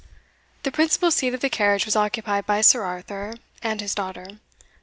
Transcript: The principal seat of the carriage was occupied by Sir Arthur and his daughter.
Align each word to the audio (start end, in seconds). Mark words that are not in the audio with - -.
The 0.63 0.71
principal 0.71 1.11
seat 1.11 1.35
of 1.35 1.41
the 1.41 1.49
carriage 1.51 1.85
was 1.85 1.95
occupied 1.95 2.47
by 2.47 2.61
Sir 2.61 2.81
Arthur 2.83 3.35
and 3.61 3.79
his 3.79 3.93
daughter. 3.93 4.25